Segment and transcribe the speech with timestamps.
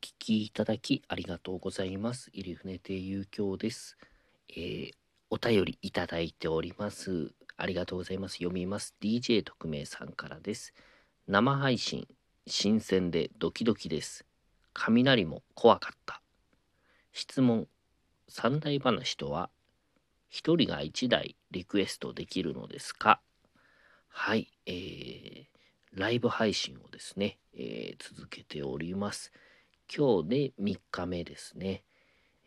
[0.00, 2.30] 聞きいただきありがとうございます。
[2.32, 3.96] 入船亭遊興です。
[4.48, 4.92] えー
[5.32, 7.32] お便りいただいております。
[7.56, 8.38] ありがとうございます。
[8.38, 8.96] 読みます。
[9.00, 10.74] DJ 特命さんからです。
[11.28, 12.08] 生配信、
[12.48, 14.26] 新鮮でドキドキです。
[14.72, 16.20] 雷も怖かった。
[17.12, 17.68] 質問、
[18.28, 19.50] 三大話とは、
[20.28, 23.20] 一人が一台リクエストできるのですか？
[24.08, 25.44] はい、えー、
[25.92, 29.30] ライブ配信をですね、えー続けております。
[29.92, 31.82] 今日で3日目ですね。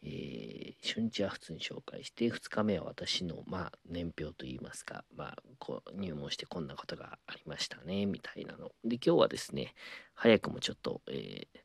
[0.02, 8.71] えー初日は普通に紹介して2日目は私のまあ年表といいますか、まあ、こう入門してこんなことがありましたねみたいなの。
[8.83, 9.73] で今日はですね
[10.13, 11.59] 早くもちょっと、えー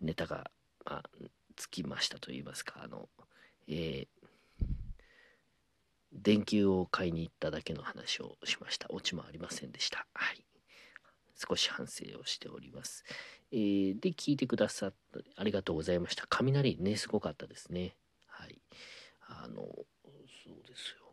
[0.00, 0.50] ネタが、
[0.84, 1.02] まあ、
[1.56, 3.08] つきましたといいますかあの、
[3.68, 4.06] えー
[6.12, 8.86] 電球を買いに行っただけの話をしました。
[8.90, 10.06] オチもありませんでした。
[10.14, 10.44] はい。
[11.36, 13.04] 少し反省をしております。
[13.52, 16.24] えーで聞いてくださってありがとうございました。
[16.28, 17.96] 雷ねすごかったですね。
[18.26, 18.60] はい。
[19.28, 21.06] あのそうですよ。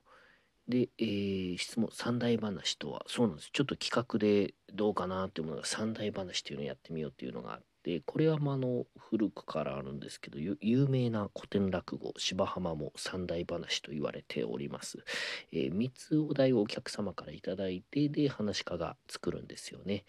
[0.67, 3.49] で、えー質問三大話とはそうなんです。
[3.51, 15.03] ちょっと企画でどうかなっていうものが三大話っていうのをやってみようっていうのがあってこれはまあの古くからあるんですけど有名な古典落語芝浜も三大話と言われております、
[15.51, 20.05] え3つお題をお客様からいただいてで話し家が作るんですよね。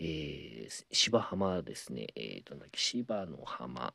[0.00, 3.92] えー芝浜ですね、えーとなんだっけ芝の浜。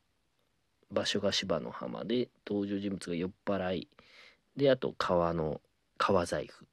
[0.92, 3.90] 場所が芝の浜で登場人物が酔っ払い。
[4.56, 5.62] であと川の
[5.98, 6.68] 川財布。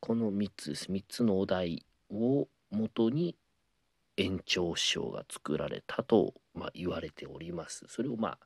[0.00, 0.92] この3つです。
[0.92, 3.36] 3つのお題を元に
[4.16, 7.84] 延長師匠が作られたと、まあ、言われております。
[7.88, 8.38] それをまあ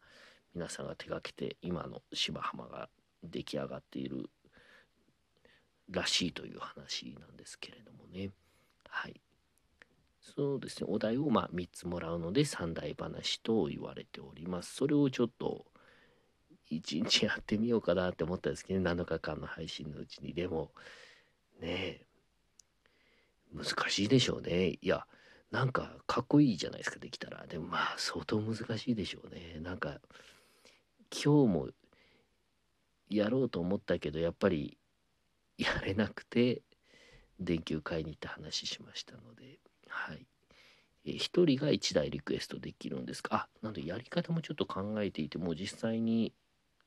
[0.55, 2.89] 皆さんが手がけて今の芝浜が
[3.25, 4.29] 出来上がっている
[5.91, 8.31] らしいという話なんですけれどもね。
[8.89, 9.21] はい。
[10.21, 10.87] そうですね。
[10.89, 14.75] お題をまあ3つもらうので三大話と言われております。
[14.75, 15.67] それをちょっと
[16.71, 18.91] 1日やってみようかなって思ったんですけど、ね。
[18.91, 20.35] 7日間の配信のうちに。
[20.35, 20.73] でも
[21.61, 22.03] ね
[23.53, 24.69] 難しいでしょうね。
[24.69, 25.07] いや
[25.51, 27.47] なんかかっこいいじゃないですかできたら。
[27.47, 29.59] でもまあ相当難しいでしょうね。
[29.61, 30.01] なんか
[31.11, 31.69] 今日も
[33.09, 34.77] やろうと思ったけどやっぱり
[35.57, 36.63] やれなくて
[37.41, 39.59] 電球買いに行った話しましたので。
[39.91, 40.27] はい。
[41.05, 43.35] えー人が一台リクエストできるんですか？
[43.35, 46.33] あなんでやり方もちょっと考えていてもう実際に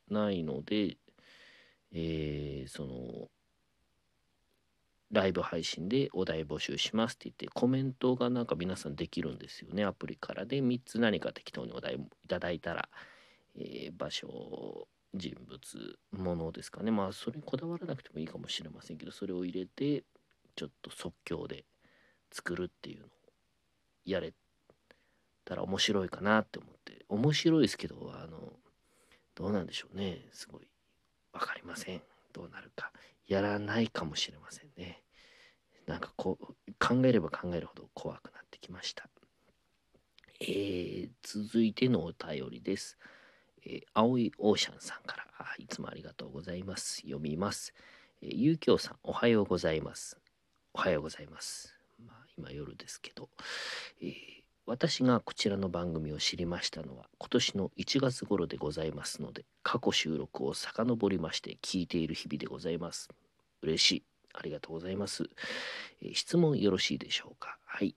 [0.09, 0.97] ないので、
[1.91, 3.29] えーその
[5.11, 9.83] ライブ配信でお題募集しますって言ってコメントがなんか皆さんできるんですよね。
[9.83, 10.59] アプリからで。
[10.61, 12.89] 3つ何か適当にお題いただいたら、
[13.55, 16.89] えー場所人物ものですかね。
[16.89, 20.03] まあそれにこだわらなくてもいいかもしれませんけどそれを入れて
[20.55, 21.63] ちょっと即興で
[22.33, 23.09] 作るっていうのを
[24.05, 24.33] やれ
[25.45, 27.05] たら面白いかなって思って。
[27.09, 28.53] 面白いですけどあの
[29.35, 30.25] どうなんでしょうね。
[30.31, 30.67] すごい
[31.31, 32.01] 分かりません。
[32.33, 32.91] どうなるか。
[33.27, 35.03] やらないかもしれませんね。
[35.85, 36.45] なんかこう
[36.79, 39.07] 考えれば考えるほど怖くなってきました。
[40.39, 42.97] えー続いてのお便りです、
[43.65, 45.23] えー青いオーシャンさんから。
[45.38, 47.01] あいつもありがとうございます。
[47.01, 47.73] 読みます、
[48.21, 50.17] えー、ゆうきょうさんおはようございます。
[50.73, 51.72] おはようございます。
[52.38, 53.29] 今夜ですけど、
[54.01, 54.13] えー
[54.66, 63.09] 私がこちらの番組を知りましたのは今年の1月頃でございますので過去収録を遡りまして聞いている日々でございます。
[63.61, 64.03] 嬉しい。
[64.33, 65.25] ありがとうございます、
[66.01, 67.57] えー質問よろしいでしょうか？
[67.66, 67.94] はい、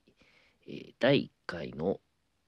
[0.67, 2.01] えー第1回の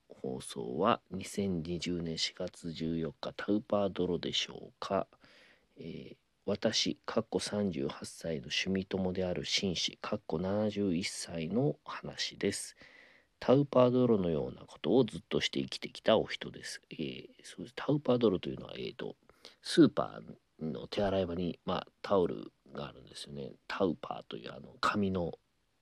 [0.09, 5.07] 放送は2020年4月14日タウパー泥でしょうか、
[5.77, 6.17] えー
[6.49, 12.75] 私、かっこ38歳の趣味友である紳士、かっこ71歳の話です。
[13.39, 16.81] タウパー泥のようなことをずっとして生きてきたお人です。
[16.91, 19.15] えーそうですタウパー泥というのは、えーと、
[19.61, 23.53] スーパーの手洗い場に、まあ、タオルがあるんですよね。
[23.67, 25.35] タウパーというあの紙の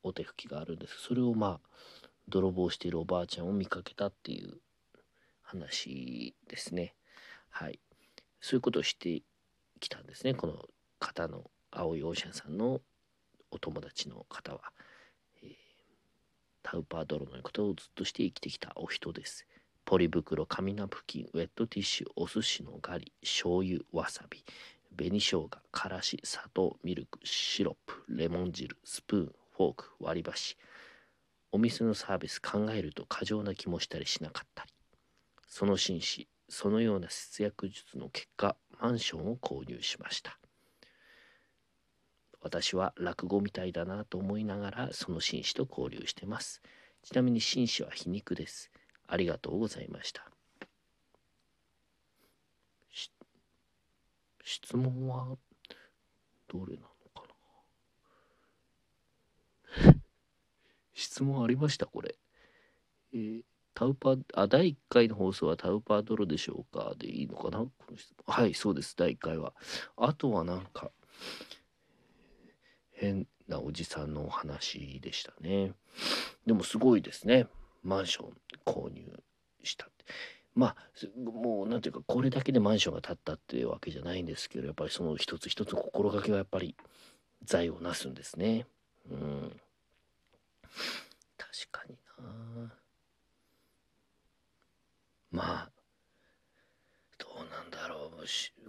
[0.03, 1.01] お手拭きがあるんです。
[1.01, 4.55] それをまあ、泥棒しているおばあちゃんを見かけたっていう
[5.43, 6.97] 話ですね。
[7.51, 7.79] はい。
[8.41, 9.23] そういうことをして
[9.81, 10.35] きたんですね。
[10.35, 10.65] この
[10.99, 12.81] 方の青いオーシャンさんの
[13.51, 14.73] お友達の方は。
[15.43, 15.77] えー
[16.69, 19.47] タウパー泥のことをずっとして生きてきたお人です。
[19.85, 24.45] ポリ袋、紙ナプキン、ウェットティッシュ、お寿司のガリ、醤油、わさび、
[24.97, 30.57] 紅生姜、からし、砂糖、ミルク、シロップ、レモン汁、スプーン、フォーク、割り箸。
[31.53, 34.73] お店のサービス考えると過剰な気もしたりしなかったり。
[35.47, 40.39] その紳士、そのような節約術の結果、マンションを購入しました。
[42.41, 46.63] 私は落語みたいだなと思いながらその紳士と交流してます。
[47.03, 48.71] ちなみに紳士は皮肉です。
[49.09, 50.31] ありがとうございました。
[54.45, 55.37] 質問は
[56.47, 57.27] どれなのか
[59.85, 59.95] な？
[60.95, 62.17] 質問ありましたこれ。
[63.13, 63.43] えー
[63.77, 66.95] タウパ、あ、第1回の放送はタウパードロでしょうか？
[66.99, 67.59] でいいのかな？
[67.59, 69.53] この質問はい、そうです、第1回は。
[69.99, 70.91] あとはなんか、
[72.93, 75.75] 変なおじさんのお話でしたね。
[76.47, 77.49] でもすごいですね。
[77.83, 78.33] マンション
[78.65, 79.05] 購入
[79.63, 80.07] したって。
[80.55, 80.77] まあ、
[81.31, 86.75] もうなんていうか、これだけでマンションが建ったっていうわけじゃないんですけど、やっぱりその一つ一つ心がけがやっぱり
[87.45, 88.65] 財をなすんですね。
[89.11, 89.61] うん。
[91.37, 92.73] 確かにな。
[95.37, 95.71] まあ、
[97.19, 98.25] どうなんだろう。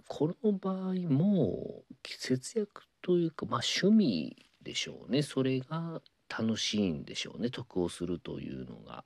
[0.06, 5.22] この場合も節約というか、まあ趣味でしょうね。
[5.22, 7.48] それが楽しいんでしょうね。
[7.48, 9.02] 得をするというのが。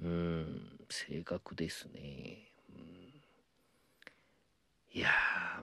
[0.00, 2.50] うん、正確ですね。
[2.70, 2.78] うん、
[4.94, 5.10] いや、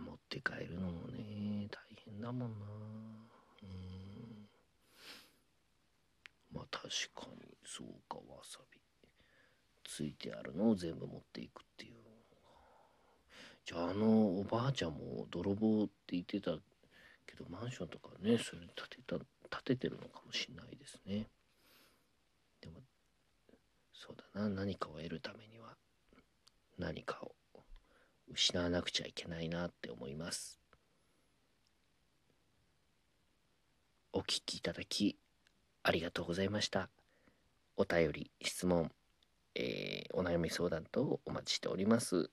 [0.06, 2.66] 持って帰るのもね、大変だもんな。
[3.64, 4.48] うん、
[6.54, 8.80] まあ確かに、そうか、わさび。
[9.84, 11.94] ついてあるのを全部持っていくっていう。
[13.66, 16.52] じゃああのおばあちゃんも泥棒って言ってた
[17.26, 21.28] けどマンションとかねそれ建てた建ててるのかもしれないですね。
[22.62, 22.82] でも
[23.94, 24.50] そうだな。
[24.50, 25.78] 何かを得るためには
[26.78, 27.34] 何かを
[28.32, 30.60] 失わなくちゃいけないなって思います。
[34.12, 35.18] お聞きいただき
[35.84, 36.90] ありがとうございました。
[37.78, 38.92] お便り質問
[39.56, 42.30] えーお悩み相談等お待ちしております。